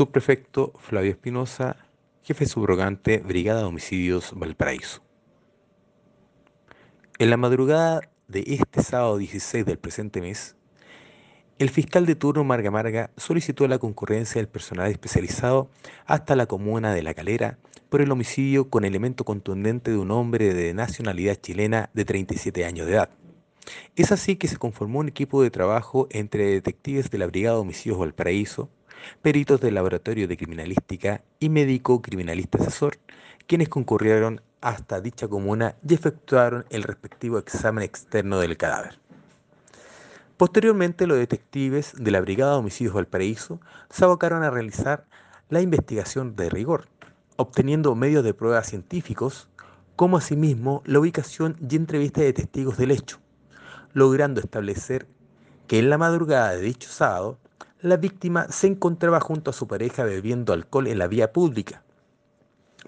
Subprefecto 0.00 0.72
Flavio 0.78 1.10
Espinosa, 1.10 1.76
jefe 2.22 2.46
subrogante, 2.46 3.18
Brigada 3.18 3.60
de 3.60 3.66
Homicidios 3.66 4.32
Valparaíso. 4.34 5.02
En 7.18 7.28
la 7.28 7.36
madrugada 7.36 8.00
de 8.26 8.42
este 8.46 8.82
sábado 8.82 9.18
16 9.18 9.66
del 9.66 9.78
presente 9.78 10.22
mes, 10.22 10.56
el 11.58 11.68
fiscal 11.68 12.06
de 12.06 12.14
turno 12.14 12.44
Marga 12.44 12.70
Marga 12.70 13.10
solicitó 13.18 13.68
la 13.68 13.78
concurrencia 13.78 14.38
del 14.38 14.48
personal 14.48 14.90
especializado 14.90 15.68
hasta 16.06 16.34
la 16.34 16.46
comuna 16.46 16.94
de 16.94 17.02
La 17.02 17.12
Calera 17.12 17.58
por 17.90 18.00
el 18.00 18.10
homicidio 18.10 18.70
con 18.70 18.86
elemento 18.86 19.26
contundente 19.26 19.90
de 19.90 19.98
un 19.98 20.12
hombre 20.12 20.54
de 20.54 20.72
nacionalidad 20.72 21.34
chilena 21.34 21.90
de 21.92 22.06
37 22.06 22.64
años 22.64 22.86
de 22.86 22.94
edad. 22.94 23.10
Es 23.96 24.12
así 24.12 24.36
que 24.36 24.48
se 24.48 24.56
conformó 24.56 25.00
un 25.00 25.08
equipo 25.08 25.42
de 25.42 25.50
trabajo 25.50 26.08
entre 26.10 26.46
detectives 26.46 27.10
de 27.10 27.18
la 27.18 27.26
Brigada 27.26 27.56
de 27.56 27.60
Homicidios 27.60 27.98
Valparaíso, 27.98 28.70
peritos 29.22 29.60
del 29.60 29.74
Laboratorio 29.74 30.28
de 30.28 30.36
Criminalística 30.36 31.22
y 31.38 31.48
médico 31.48 32.02
criminalista 32.02 32.58
asesor, 32.58 32.98
quienes 33.46 33.68
concurrieron 33.68 34.40
hasta 34.60 35.00
dicha 35.00 35.28
comuna 35.28 35.74
y 35.86 35.94
efectuaron 35.94 36.64
el 36.70 36.82
respectivo 36.82 37.38
examen 37.38 37.84
externo 37.84 38.38
del 38.38 38.56
cadáver. 38.56 38.98
Posteriormente, 40.36 41.06
los 41.06 41.18
detectives 41.18 41.92
de 41.96 42.10
la 42.10 42.20
Brigada 42.20 42.52
de 42.52 42.58
Homicidios 42.58 42.94
Valparaíso 42.94 43.60
se 43.90 44.04
abocaron 44.04 44.42
a 44.42 44.50
realizar 44.50 45.04
la 45.50 45.60
investigación 45.60 46.36
de 46.36 46.48
rigor, 46.48 46.88
obteniendo 47.36 47.94
medios 47.94 48.24
de 48.24 48.34
prueba 48.34 48.62
científicos, 48.64 49.48
como 49.96 50.16
asimismo 50.16 50.82
la 50.86 51.00
ubicación 51.00 51.56
y 51.68 51.76
entrevista 51.76 52.22
de 52.22 52.32
testigos 52.32 52.78
del 52.78 52.92
hecho, 52.92 53.18
logrando 53.92 54.40
establecer 54.40 55.06
que 55.66 55.78
en 55.78 55.90
la 55.90 55.98
madrugada 55.98 56.52
de 56.52 56.62
dicho 56.62 56.88
sábado 56.88 57.38
la 57.82 57.96
víctima 57.96 58.46
se 58.50 58.66
encontraba 58.66 59.20
junto 59.20 59.50
a 59.50 59.54
su 59.54 59.66
pareja 59.66 60.04
bebiendo 60.04 60.52
alcohol 60.52 60.86
en 60.86 60.98
la 60.98 61.06
vía 61.06 61.32
pública, 61.32 61.82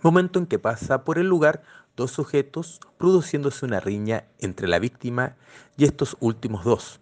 momento 0.03 0.39
en 0.39 0.47
que 0.47 0.58
pasa 0.58 1.05
por 1.05 1.19
el 1.19 1.28
lugar 1.28 1.62
dos 1.97 2.11
sujetos 2.11 2.80
produciéndose 2.98 3.64
una 3.64 3.81
riña 3.81 4.25
entre 4.39 4.69
la 4.69 4.78
víctima 4.78 5.36
y 5.77 5.84
estos 5.84 6.16
últimos 6.20 6.64
dos, 6.64 7.00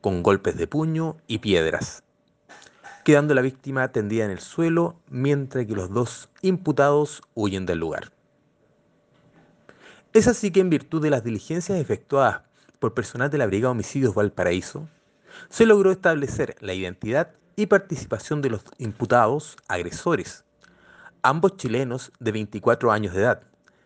con 0.00 0.22
golpes 0.22 0.56
de 0.56 0.66
puño 0.66 1.16
y 1.26 1.38
piedras, 1.38 2.04
quedando 3.04 3.34
la 3.34 3.42
víctima 3.42 3.88
tendida 3.92 4.24
en 4.24 4.30
el 4.30 4.40
suelo 4.40 4.96
mientras 5.08 5.66
que 5.66 5.74
los 5.74 5.90
dos 5.90 6.30
imputados 6.40 7.22
huyen 7.34 7.66
del 7.66 7.80
lugar. 7.80 8.12
Es 10.14 10.28
así 10.28 10.50
que 10.50 10.60
en 10.60 10.70
virtud 10.70 11.02
de 11.02 11.10
las 11.10 11.24
diligencias 11.24 11.78
efectuadas 11.78 12.42
por 12.78 12.94
personal 12.94 13.30
de 13.30 13.38
la 13.38 13.46
Brigada 13.46 13.72
Homicidios 13.72 14.14
Valparaíso, 14.14 14.88
se 15.48 15.66
logró 15.66 15.90
establecer 15.90 16.56
la 16.60 16.74
identidad 16.74 17.32
y 17.56 17.66
participación 17.66 18.42
de 18.42 18.50
los 18.50 18.64
imputados 18.78 19.56
agresores, 19.68 20.44
ambos 21.22 21.56
chilenos 21.56 22.12
de 22.18 22.32
24 22.32 22.92
años 22.92 23.14
de 23.14 23.22
edad, 23.22 23.42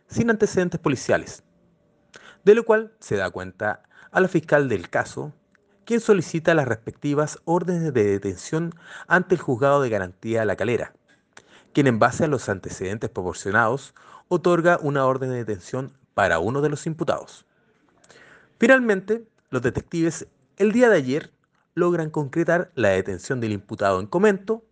sin 0.08 0.30
antecedentes 0.30 0.80
policiales, 0.80 1.42
de 2.44 2.54
lo 2.54 2.64
cual 2.64 2.92
se 3.00 3.16
da 3.16 3.30
cuenta 3.30 3.82
a 4.10 4.20
la 4.20 4.28
fiscal 4.28 4.68
del 4.68 4.88
caso, 4.88 5.34
quien 5.84 6.00
solicita 6.00 6.54
las 6.54 6.68
respectivas 6.68 7.38
órdenes 7.44 7.92
de 7.94 8.04
detención 8.04 8.74
ante 9.06 9.34
el 9.34 9.40
juzgado 9.40 9.82
de 9.82 9.90
garantía 9.90 10.40
de 10.40 10.46
La 10.46 10.56
Calera, 10.56 10.92
quien 11.72 11.86
en 11.86 11.98
base 11.98 12.24
a 12.24 12.28
los 12.28 12.48
antecedentes 12.48 13.10
proporcionados 13.10 13.94
otorga 14.28 14.78
una 14.82 15.06
orden 15.06 15.30
de 15.30 15.36
detención 15.36 15.92
para 16.14 16.38
uno 16.38 16.60
de 16.60 16.68
los 16.68 16.86
imputados. 16.86 17.46
Finalmente, 18.58 19.26
los 19.50 19.62
detectives 19.62 20.26
el 20.56 20.72
día 20.72 20.88
de 20.88 20.96
ayer 20.96 21.30
logran 21.78 22.10
concretar 22.10 22.70
la 22.74 22.90
detención 22.90 23.40
del 23.40 23.52
imputado 23.52 24.00
en 24.00 24.06
comento, 24.06 24.64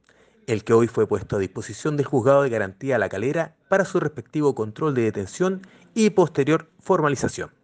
el 0.46 0.64
que 0.64 0.74
hoy 0.74 0.86
fue 0.86 1.06
puesto 1.06 1.36
a 1.36 1.38
disposición 1.38 1.96
del 1.96 2.06
juzgado 2.06 2.42
de 2.42 2.50
garantía 2.50 2.98
la 2.98 3.08
calera 3.08 3.56
para 3.68 3.84
su 3.84 3.98
respectivo 3.98 4.54
control 4.54 4.94
de 4.94 5.02
detención 5.02 5.62
y 5.94 6.10
posterior 6.10 6.68
formalización. 6.80 7.55